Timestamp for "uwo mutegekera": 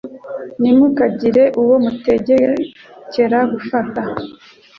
1.61-3.39